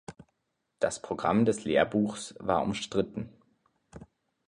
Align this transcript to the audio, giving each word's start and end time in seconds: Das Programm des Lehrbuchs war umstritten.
Das 0.79 0.99
Programm 0.99 1.45
des 1.45 1.63
Lehrbuchs 1.63 2.33
war 2.39 2.63
umstritten. 2.63 3.29